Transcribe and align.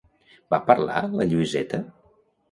Va 0.53 0.59
parlar 0.69 1.01
la 1.19 1.27
Lluïseta? 1.33 1.81